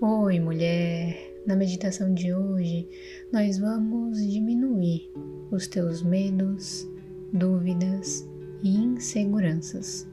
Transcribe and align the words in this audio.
Oi, 0.00 0.40
mulher! 0.40 1.40
Na 1.46 1.54
meditação 1.54 2.12
de 2.12 2.34
hoje, 2.34 2.88
nós 3.32 3.58
vamos 3.58 4.18
diminuir 4.28 5.08
os 5.52 5.68
teus 5.68 6.02
medos, 6.02 6.86
dúvidas 7.32 8.28
e 8.64 8.76
inseguranças. 8.76 10.04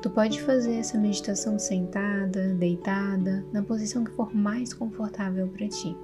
Tu 0.00 0.08
pode 0.08 0.40
fazer 0.40 0.76
essa 0.76 0.98
meditação 0.98 1.58
sentada, 1.58 2.54
deitada, 2.54 3.44
na 3.52 3.62
posição 3.62 4.04
que 4.04 4.10
for 4.12 4.34
mais 4.34 4.72
confortável 4.72 5.46
para 5.48 5.68
ti. 5.68 5.94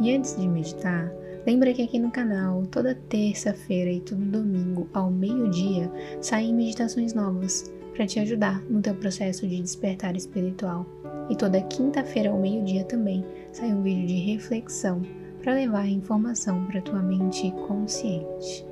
E 0.00 0.12
antes 0.12 0.36
de 0.36 0.48
meditar, 0.48 1.14
lembra 1.46 1.72
que 1.72 1.82
aqui 1.82 2.00
no 2.00 2.10
canal, 2.10 2.66
toda 2.66 2.98
terça-feira 3.08 3.90
e 3.90 4.00
todo 4.00 4.20
domingo 4.20 4.88
ao 4.92 5.12
meio-dia, 5.12 5.90
saem 6.20 6.52
meditações 6.52 7.14
novas 7.14 7.72
para 7.94 8.04
te 8.04 8.18
ajudar 8.18 8.60
no 8.68 8.82
teu 8.82 8.96
processo 8.96 9.46
de 9.46 9.62
despertar 9.62 10.16
espiritual. 10.16 10.84
E 11.28 11.36
toda 11.36 11.60
quinta-feira 11.62 12.30
ao 12.30 12.38
meio-dia 12.38 12.84
também 12.84 13.24
sai 13.52 13.72
um 13.72 13.82
vídeo 13.82 14.06
de 14.06 14.16
reflexão 14.16 15.02
para 15.42 15.54
levar 15.54 15.82
a 15.82 15.88
informação 15.88 16.66
para 16.66 16.80
tua 16.80 17.02
mente 17.02 17.50
consciente. 17.66 18.66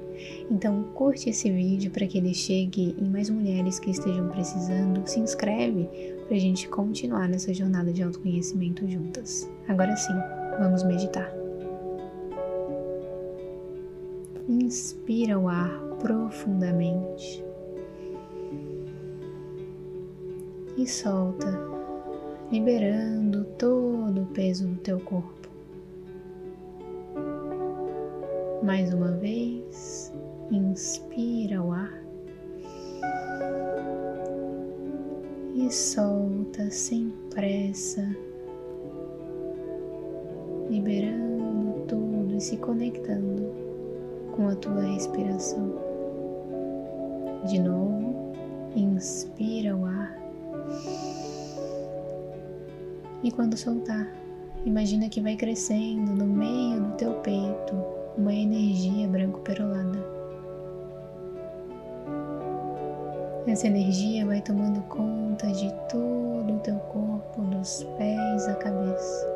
Então 0.50 0.84
curte 0.94 1.30
esse 1.30 1.50
vídeo 1.50 1.90
para 1.90 2.06
que 2.06 2.18
ele 2.18 2.34
chegue 2.34 2.94
em 2.98 3.08
mais 3.08 3.28
mulheres 3.28 3.78
que 3.78 3.90
estejam 3.90 4.28
precisando. 4.28 5.06
Se 5.06 5.18
inscreve 5.20 5.88
para 6.26 6.36
a 6.36 6.40
gente 6.40 6.68
continuar 6.68 7.28
nessa 7.28 7.52
jornada 7.52 7.92
de 7.92 8.02
autoconhecimento 8.02 8.88
juntas. 8.88 9.50
Agora 9.68 9.96
sim, 9.96 10.14
vamos 10.58 10.82
meditar. 10.84 11.32
Inspira 14.48 15.38
o 15.38 15.48
ar 15.48 15.70
profundamente 16.00 17.44
e 20.76 20.86
solta, 20.86 21.81
liberando 22.52 23.46
todo 23.58 24.24
o 24.24 24.26
peso 24.26 24.68
do 24.68 24.76
teu 24.76 25.00
corpo. 25.00 25.48
Mais 28.62 28.92
uma 28.92 29.12
vez, 29.12 30.12
inspira 30.50 31.62
o 31.62 31.72
ar 31.72 32.04
e 35.54 35.72
solta 35.72 36.70
sem 36.70 37.10
pressa, 37.30 38.06
liberando 40.68 41.86
tudo 41.88 42.36
e 42.36 42.40
se 42.40 42.58
conectando 42.58 43.50
com 44.36 44.48
a 44.48 44.54
tua 44.56 44.82
respiração. 44.82 45.72
De 47.46 47.58
novo, 47.58 48.14
inspira 48.76 49.74
o 49.74 49.86
ar 49.86 50.18
e 53.22 53.30
quando 53.30 53.56
soltar, 53.56 54.08
imagina 54.64 55.08
que 55.08 55.20
vai 55.20 55.36
crescendo 55.36 56.12
no 56.12 56.26
meio 56.26 56.80
do 56.80 56.92
teu 56.96 57.12
peito 57.20 57.74
uma 58.16 58.34
energia 58.34 59.06
branco-perolada. 59.08 59.98
Essa 63.46 63.66
energia 63.66 64.26
vai 64.26 64.40
tomando 64.40 64.80
conta 64.82 65.46
de 65.48 65.72
todo 65.88 66.54
o 66.54 66.60
teu 66.60 66.76
corpo, 66.76 67.42
dos 67.42 67.84
pés 67.98 68.48
à 68.48 68.54
cabeça. 68.54 69.32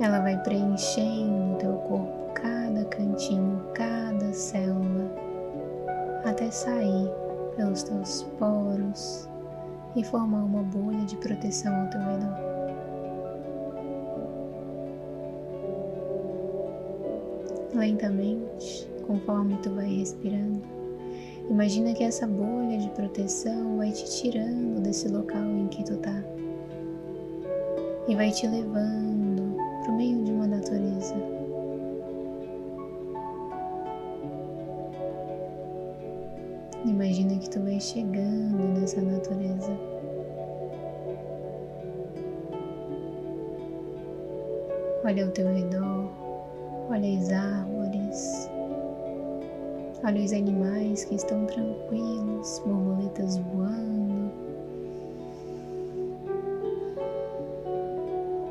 Ela 0.00 0.20
vai 0.20 0.36
preenchendo 0.42 1.54
o 1.54 1.56
teu 1.58 1.74
corpo, 1.74 2.32
cada 2.34 2.84
cantinho, 2.86 3.62
cada 3.72 4.32
célula, 4.32 5.14
até 6.24 6.50
sair 6.50 7.08
pelos 7.56 7.84
teus 7.84 8.22
poros, 8.38 9.28
e 9.94 10.04
formar 10.04 10.44
uma 10.44 10.62
bolha 10.62 11.04
de 11.04 11.16
proteção 11.16 11.74
ao 11.74 11.88
teu 11.88 12.00
redor. 12.00 12.52
Lentamente, 17.74 18.88
conforme 19.06 19.56
tu 19.62 19.70
vai 19.70 19.88
respirando, 19.88 20.62
imagina 21.50 21.92
que 21.94 22.04
essa 22.04 22.26
bolha 22.26 22.78
de 22.78 22.88
proteção 22.90 23.78
vai 23.78 23.90
te 23.90 24.04
tirando 24.04 24.80
desse 24.80 25.08
local 25.08 25.42
em 25.42 25.68
que 25.68 25.82
tu 25.84 25.96
tá 25.96 26.22
e 28.08 28.14
vai 28.14 28.30
te 28.30 28.46
levando 28.46 29.56
para 29.82 29.92
o 29.92 29.96
meio 29.96 30.22
de 30.24 30.32
uma 30.32 30.46
natureza. 30.46 31.41
Imagina 36.84 37.38
que 37.38 37.48
tu 37.48 37.60
vai 37.60 37.78
chegando 37.78 38.80
nessa 38.80 39.00
natureza. 39.00 39.70
Olha 45.04 45.24
ao 45.24 45.30
teu 45.30 45.46
redor, 45.46 46.10
olha 46.90 47.18
as 47.18 47.30
árvores, 47.30 48.50
olha 50.04 50.24
os 50.24 50.32
animais 50.32 51.04
que 51.04 51.14
estão 51.14 51.46
tranquilos, 51.46 52.60
borboletas 52.66 53.38
voando. 53.38 54.32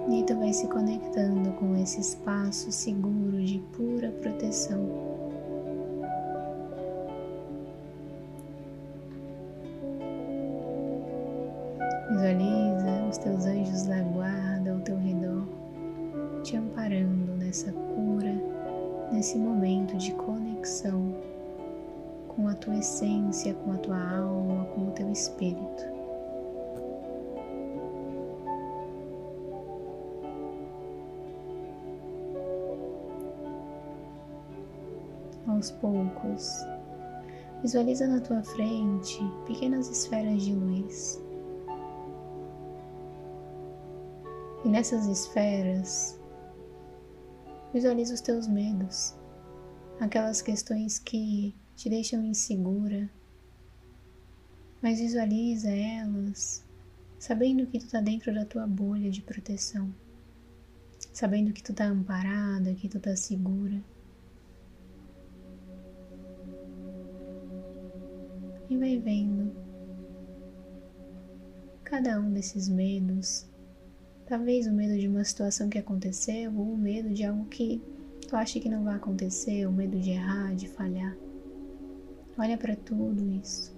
E 0.10 0.24
tu 0.24 0.36
vai 0.38 0.54
se 0.54 0.68
conectando 0.68 1.52
com 1.54 1.76
esse 1.76 2.00
espaço 2.00 2.72
seguro 2.72 3.44
de 3.44 3.60
pura 3.74 4.10
proteção. 4.22 5.31
Visualiza 12.22 13.08
os 13.10 13.18
teus 13.18 13.46
anjos 13.48 13.88
da 13.88 14.00
guarda 14.04 14.74
ao 14.74 14.80
teu 14.82 14.96
redor, 14.96 15.44
te 16.44 16.56
amparando 16.56 17.36
nessa 17.38 17.72
cura, 17.72 18.32
nesse 19.12 19.40
momento 19.40 19.98
de 19.98 20.14
conexão 20.14 21.16
com 22.28 22.48
a 22.48 22.54
tua 22.54 22.78
essência, 22.78 23.56
com 23.56 23.72
a 23.72 23.78
tua 23.78 24.18
alma, 24.18 24.66
com 24.66 24.90
o 24.90 24.92
teu 24.92 25.12
espírito. 25.12 25.84
Aos 35.48 35.72
poucos, 35.72 36.64
visualiza 37.64 38.06
na 38.06 38.22
tua 38.22 38.44
frente 38.44 39.20
pequenas 39.48 39.90
esferas 39.90 40.44
de 40.44 40.54
luz 40.54 41.11
E 44.64 44.70
nessas 44.70 45.08
esferas, 45.08 46.20
visualiza 47.74 48.14
os 48.14 48.22
teus 48.22 48.48
medos, 48.48 49.16
aquelas 50.00 50.42
questões 50.42 51.00
que 51.00 51.56
te 51.76 51.90
deixam 51.90 52.24
insegura, 52.24 53.10
mas 54.82 55.00
visualiza 55.00 55.70
elas 55.70 56.64
sabendo 57.22 57.68
que 57.68 57.78
tu 57.78 57.86
está 57.86 58.02
dentro 58.02 58.34
da 58.34 58.44
tua 58.44 58.66
bolha 58.66 59.12
de 59.12 59.22
proteção, 59.22 59.94
sabendo 61.14 61.54
que 61.54 61.62
tu 61.62 61.72
está 61.72 61.86
amparada, 61.86 62.74
que 62.74 62.90
tu 62.90 62.98
está 62.98 63.16
segura. 63.16 63.80
E 68.68 68.76
vai 68.76 68.98
vendo 68.98 69.56
cada 71.84 72.20
um 72.20 72.34
desses 72.34 72.68
medos 72.68 73.48
Talvez 74.32 74.66
o 74.66 74.72
medo 74.72 74.98
de 74.98 75.10
uma 75.10 75.26
situação 75.26 75.68
que 75.68 75.78
aconteceu 75.78 76.56
ou 76.56 76.72
o 76.72 76.78
medo 76.78 77.10
de 77.10 77.26
algo 77.26 77.44
que 77.48 77.82
tu 78.30 78.34
acha 78.34 78.62
que 78.62 78.70
não 78.70 78.86
vai 78.86 78.96
acontecer, 78.96 79.66
o 79.68 79.74
medo 79.74 80.00
de 80.00 80.12
errar, 80.12 80.56
de 80.56 80.70
falhar. 80.70 81.18
Olha 82.38 82.58
para 82.58 82.74
tudo 82.78 83.28
isso. 83.28 83.76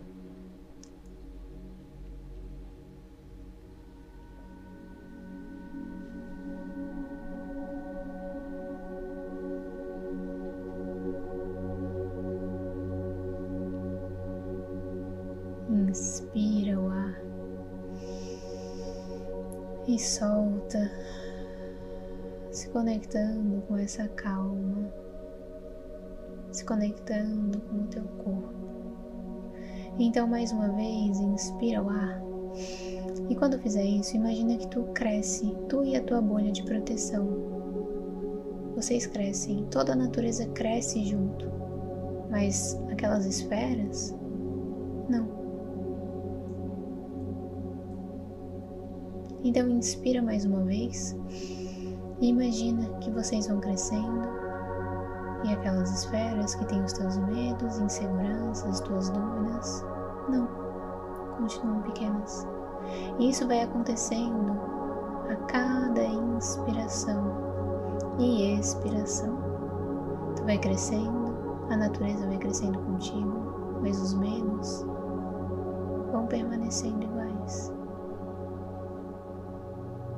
Inspira 15.90 16.80
o 16.80 16.90
ar 16.90 17.23
e 19.88 20.00
solta, 20.00 20.92
se 22.52 22.70
conectando 22.70 23.62
com 23.68 23.78
essa 23.78 24.08
calma, 24.10 24.94
se 26.52 26.64
conectando 26.64 27.60
com 27.62 27.78
o 27.78 27.88
teu 27.88 28.04
corpo. 28.04 28.54
Então, 30.00 30.28
mais 30.28 30.52
uma 30.52 30.70
vez, 30.70 31.20
inspira 31.20 31.82
o 31.82 31.90
ar. 31.90 32.22
E 33.30 33.36
quando 33.36 33.60
fizer 33.60 33.84
isso, 33.84 34.16
imagina 34.16 34.58
que 34.58 34.68
tu 34.68 34.84
cresce, 34.94 35.56
tu 35.68 35.84
e 35.84 35.96
a 35.96 36.04
tua 36.04 36.22
bolha 36.22 36.52
de 36.52 36.64
proteção. 36.64 37.28
Vocês 38.76 39.06
crescem, 39.06 39.66
toda 39.70 39.94
a 39.94 39.96
natureza 39.96 40.48
cresce 40.48 41.04
junto. 41.06 41.52
Mas 42.30 42.80
aquelas 42.90 43.26
esferas, 43.26 44.16
não 45.08 45.43
Então 49.44 49.68
inspira 49.68 50.22
mais 50.22 50.46
uma 50.46 50.62
vez 50.62 51.14
e 52.22 52.30
imagina 52.30 52.88
que 53.02 53.12
vocês 53.12 53.46
vão 53.48 53.60
crescendo 53.60 54.22
e 55.44 55.52
aquelas 55.52 55.92
esferas 55.92 56.56
que 56.56 56.66
têm 56.66 56.82
os 56.82 56.94
teus 56.94 57.18
medos, 57.18 57.78
inseguranças, 57.78 58.80
tuas 58.80 59.10
dúvidas, 59.10 59.86
não, 60.30 60.48
continuam 61.38 61.82
pequenas. 61.82 62.48
E 63.20 63.30
isso 63.30 63.46
vai 63.46 63.64
acontecendo 63.64 64.58
a 65.30 65.36
cada 65.48 66.06
inspiração 66.06 67.22
e 68.20 68.58
expiração. 68.58 69.38
Tu 70.38 70.44
vai 70.46 70.58
crescendo, 70.58 71.36
a 71.70 71.76
natureza 71.76 72.26
vai 72.28 72.38
crescendo 72.38 72.80
contigo, 72.80 73.80
mas 73.82 74.00
os 74.00 74.14
medos 74.14 74.86
vão 76.14 76.28
permanecendo 76.28 77.04
iguais. 77.04 77.83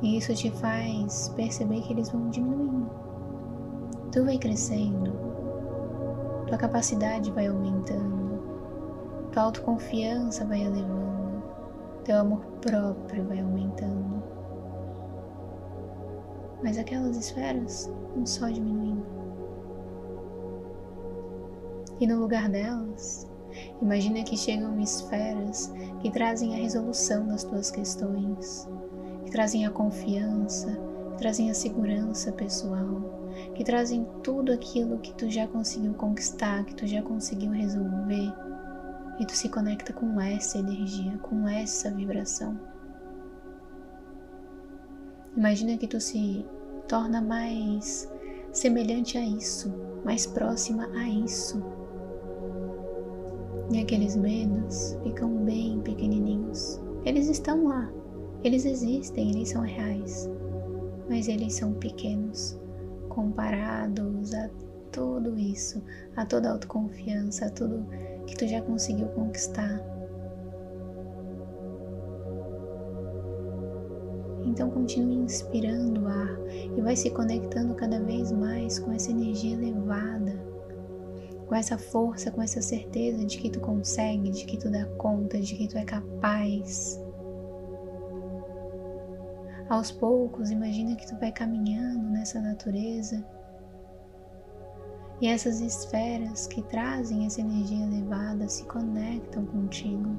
E 0.02 0.18
isso 0.18 0.34
te 0.34 0.52
faz 0.52 1.30
perceber 1.36 1.82
que 1.82 1.94
eles 1.94 2.10
vão 2.10 2.30
diminuindo. 2.30 2.90
Tu 4.12 4.24
vai 4.24 4.38
crescendo, 4.38 5.12
tua 6.48 6.58
capacidade 6.58 7.32
vai 7.32 7.48
aumentando, 7.48 8.40
tua 9.32 9.44
autoconfiança 9.44 10.46
vai 10.46 10.62
elevando, 10.62 11.44
teu 12.04 12.20
amor 12.20 12.46
próprio 12.62 13.26
vai 13.26 13.40
aumentando. 13.40 14.24
Mas 16.64 16.78
aquelas 16.78 17.18
esferas 17.18 17.92
vão 18.16 18.26
só 18.26 18.50
diminuindo. 18.50 19.06
E 22.00 22.08
no 22.08 22.20
lugar 22.20 22.50
delas, 22.50 23.30
imagina 23.82 24.24
que 24.24 24.36
chegam 24.36 24.80
esferas 24.80 25.74
que 26.00 26.12
trazem 26.12 26.54
a 26.54 26.58
resolução 26.58 27.28
das 27.28 27.44
tuas 27.44 27.72
questões, 27.72 28.70
que 28.92 28.95
trazem 29.36 29.66
a 29.66 29.70
confiança, 29.70 30.80
que 31.12 31.18
trazem 31.18 31.52
a 31.52 31.54
segurança 31.54 32.32
pessoal, 32.32 33.34
que 33.54 33.66
trazem 33.66 34.08
tudo 34.24 34.50
aquilo 34.54 35.00
que 35.00 35.14
tu 35.14 35.30
já 35.30 35.46
conseguiu 35.46 35.94
conquistar, 35.94 36.64
que 36.64 36.74
tu 36.74 36.88
já 36.88 37.02
conseguiu 37.02 37.52
resolver, 37.52 38.34
e 39.20 39.26
tu 39.26 39.34
se 39.34 39.50
conecta 39.50 39.92
com 39.92 40.22
essa 40.22 40.58
energia, 40.58 41.18
com 41.18 41.46
essa 41.50 41.92
vibração. 41.92 42.58
Imagina 45.36 45.78
que 45.78 45.88
tu 45.88 46.00
se 46.00 46.46
torna 46.88 47.20
mais 47.20 48.10
semelhante 48.54 49.18
a 49.18 49.26
isso, 49.26 49.70
mais 50.06 50.26
próxima 50.26 50.88
a 50.96 51.10
isso. 51.10 51.62
E 53.70 53.82
aqueles 53.82 54.16
medos 54.16 54.98
ficam 55.04 55.30
bem 55.44 55.82
pequenininhos. 55.82 56.80
Eles 57.04 57.28
estão 57.28 57.66
lá, 57.66 57.92
eles 58.48 58.66
existem, 58.66 59.32
eles 59.32 59.50
são 59.50 59.62
reais, 59.62 60.30
mas 61.10 61.28
eles 61.28 61.56
são 61.56 61.74
pequenos 61.74 62.60
comparados 63.10 64.34
a 64.34 64.50
tudo 64.92 65.38
isso, 65.38 65.82
a 66.16 66.26
toda 66.26 66.50
a 66.50 66.52
autoconfiança, 66.54 67.46
a 67.46 67.50
tudo 67.50 67.86
que 68.26 68.36
tu 68.36 68.48
já 68.48 68.62
conseguiu 68.62 69.08
conquistar. 69.10 69.82
Então 74.46 74.70
continue 74.70 75.16
inspirando 75.16 76.04
o 76.04 76.08
ar 76.08 76.38
e 76.78 76.82
vai 76.82 76.96
se 76.96 77.10
conectando 77.10 77.74
cada 77.74 78.00
vez 78.00 78.32
mais 78.32 78.80
com 78.80 78.92
essa 78.92 79.12
energia 79.12 79.54
elevada, 79.54 80.40
com 81.48 81.56
essa 81.56 81.78
força, 81.78 82.32
com 82.32 82.42
essa 82.42 82.62
certeza 82.62 83.26
de 83.26 83.38
que 83.38 83.50
tu 83.50 83.60
consegue, 83.60 84.30
de 84.30 84.46
que 84.46 84.58
tu 84.58 84.70
dá 84.70 84.86
conta, 84.98 85.40
de 85.40 85.56
que 85.56 85.68
tu 85.68 85.78
é 85.78 85.84
capaz. 85.84 87.04
Aos 89.68 89.92
poucos, 89.92 90.52
imagina 90.52 90.96
que 90.96 91.08
tu 91.08 91.16
vai 91.18 91.32
caminhando 91.32 92.08
nessa 92.12 92.40
natureza. 92.40 93.26
E 95.20 95.28
essas 95.28 95.60
esferas 95.60 96.46
que 96.46 96.62
trazem 96.62 97.26
essa 97.26 97.42
energia 97.42 97.84
elevada 97.84 98.48
se 98.48 98.64
conectam 98.66 99.44
contigo, 99.48 100.16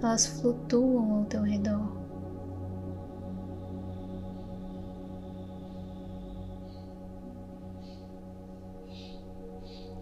elas 0.00 0.26
flutuam 0.26 1.12
ao 1.12 1.24
teu 1.24 1.42
redor. 1.42 1.92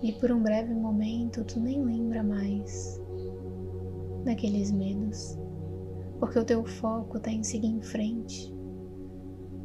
E 0.02 0.12
por 0.12 0.32
um 0.32 0.42
breve 0.42 0.74
momento 0.74 1.44
tu 1.44 1.58
nem 1.60 1.82
lembra 1.82 2.22
mais 2.22 3.00
daqueles 4.24 4.70
medos, 4.70 5.38
porque 6.18 6.38
o 6.38 6.44
teu 6.44 6.62
foco 6.66 7.16
está 7.16 7.30
em 7.30 7.42
seguir 7.42 7.68
em 7.68 7.80
frente 7.80 8.52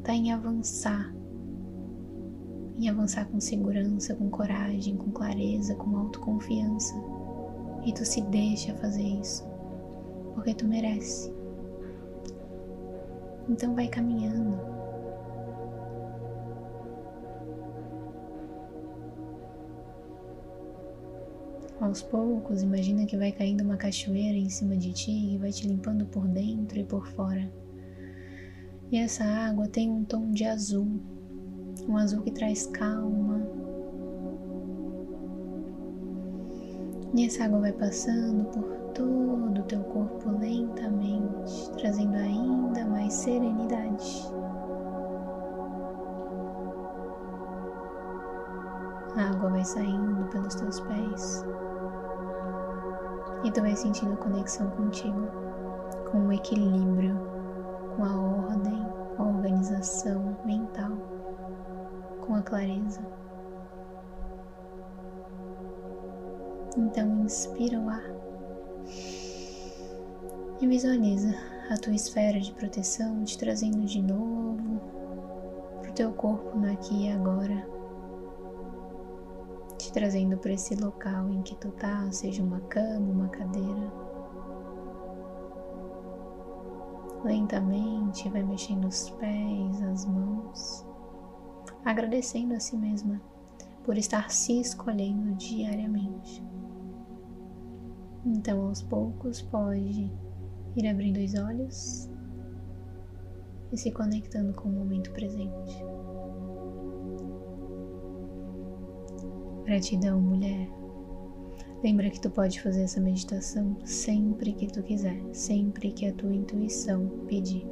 está 0.07 0.15
em 0.15 0.31
avançar, 0.31 1.13
em 2.77 2.87
avançar 2.87 3.25
com 3.25 3.41
segurança, 3.41 4.15
com 4.15 4.29
coragem, 4.29 4.95
com 4.95 5.11
clareza, 5.11 5.75
com 5.75 5.97
autoconfiança. 5.97 6.95
E 7.85 7.91
tu 7.91 8.05
se 8.05 8.21
deixa 8.21 8.73
fazer 8.75 9.03
isso, 9.03 9.45
porque 10.33 10.53
tu 10.53 10.65
merece. 10.65 11.29
Então 13.49 13.75
vai 13.75 13.89
caminhando. 13.89 14.57
Aos 21.81 22.01
poucos, 22.01 22.63
imagina 22.63 23.05
que 23.05 23.17
vai 23.17 23.33
caindo 23.33 23.61
uma 23.61 23.75
cachoeira 23.75 24.37
em 24.37 24.49
cima 24.49 24.77
de 24.77 24.93
ti 24.93 25.33
e 25.33 25.37
vai 25.37 25.51
te 25.51 25.67
limpando 25.67 26.05
por 26.05 26.25
dentro 26.29 26.79
e 26.79 26.85
por 26.85 27.05
fora. 27.07 27.51
E 28.89 28.97
essa 28.97 29.25
água 29.25 29.67
tem 29.67 29.91
um 29.91 30.05
tom 30.05 30.31
de 30.31 30.45
azul, 30.45 30.87
um 31.89 31.97
azul 31.97 32.21
que 32.21 32.31
traz 32.31 32.67
calma. 32.67 33.45
E 37.13 37.25
essa 37.25 37.43
água 37.43 37.59
vai 37.59 37.73
passando 37.73 38.45
por 38.45 38.63
todo 38.93 39.59
o 39.59 39.63
teu 39.63 39.83
corpo 39.83 40.29
lentamente, 40.29 41.69
trazendo 41.77 42.15
ainda 42.15 42.85
mais 42.85 43.13
serenidade. 43.13 44.25
A 49.17 49.31
água 49.31 49.49
vai 49.49 49.65
saindo 49.65 50.29
pelos 50.31 50.55
teus 50.55 50.79
pés 50.79 51.45
e 53.43 53.51
tu 53.51 53.59
vai 53.59 53.75
sentindo 53.75 54.15
conexão 54.15 54.69
contigo, 54.71 55.27
com 56.09 56.27
o 56.27 56.31
equilíbrio, 56.31 57.36
com 57.97 58.05
a 58.05 58.15
ordem, 58.15 58.85
com 59.15 59.23
a 59.23 59.27
organização 59.27 60.37
mental, 60.45 60.91
com 62.21 62.35
a 62.35 62.41
clareza. 62.43 63.01
Então 66.77 67.23
inspira 67.23 67.79
o 67.79 67.89
ar 67.89 68.03
e 70.61 70.67
visualiza 70.67 71.33
a 71.71 71.77
tua 71.77 71.95
esfera 71.95 72.39
de 72.39 72.53
proteção 72.53 73.23
te 73.23 73.35
trazendo 73.35 73.83
de 73.83 74.01
novo 74.01 74.79
para 75.81 75.89
o 75.89 75.93
teu 75.93 76.13
corpo 76.13 76.55
no 76.55 76.71
aqui 76.71 77.07
e 77.07 77.11
agora, 77.11 77.67
te 79.79 79.91
trazendo 79.91 80.37
para 80.37 80.53
esse 80.53 80.75
local 80.75 81.29
em 81.29 81.41
que 81.41 81.55
tu 81.55 81.71
tá, 81.71 82.11
seja 82.11 82.43
uma 82.43 82.61
cama, 82.61 83.11
uma 83.11 83.29
cadeira. 83.29 84.06
Lentamente 87.23 88.29
vai 88.29 88.43
mexendo 88.43 88.87
os 88.87 89.09
pés, 89.11 89.81
as 89.81 90.05
mãos, 90.05 90.85
agradecendo 91.83 92.53
a 92.53 92.59
si 92.59 92.77
mesma 92.77 93.21
por 93.83 93.97
estar 93.97 94.29
se 94.29 94.59
escolhendo 94.59 95.33
diariamente. 95.35 96.43
Então, 98.25 98.67
aos 98.67 98.81
poucos, 98.83 99.41
pode 99.41 100.11
ir 100.75 100.87
abrindo 100.87 101.17
os 101.17 101.33
olhos 101.35 102.09
e 103.71 103.77
se 103.77 103.91
conectando 103.91 104.53
com 104.53 104.69
o 104.69 104.73
momento 104.73 105.11
presente. 105.11 105.83
Gratidão, 109.65 110.21
mulher. 110.21 110.69
Lembra 111.87 112.09
que 112.09 112.19
tu 112.19 112.29
pode 112.29 112.61
fazer 112.61 112.81
essa 112.81 112.99
meditação 112.99 113.77
sempre 113.85 114.51
que 114.51 114.67
tu 114.67 114.83
quiser, 114.83 115.17
sempre 115.31 115.89
que 115.89 116.05
a 116.05 116.11
tua 116.11 116.35
intuição 116.35 117.07
pedir. 117.29 117.65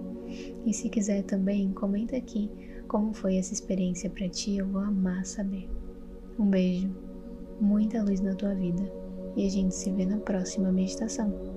E 0.65 0.73
se 0.73 0.87
quiser 0.87 1.21
também, 1.23 1.73
comenta 1.73 2.15
aqui 2.15 2.49
como 2.87 3.13
foi 3.13 3.35
essa 3.35 3.51
experiência 3.51 4.09
para 4.09 4.29
ti, 4.29 4.55
eu 4.55 4.67
vou 4.67 4.79
amar 4.79 5.25
saber. 5.25 5.69
Um 6.39 6.45
beijo, 6.45 6.95
muita 7.59 8.01
luz 8.01 8.21
na 8.21 8.33
tua 8.33 8.55
vida 8.55 8.89
e 9.35 9.45
a 9.45 9.49
gente 9.49 9.75
se 9.75 9.91
vê 9.91 10.05
na 10.05 10.19
próxima 10.19 10.71
meditação. 10.71 11.54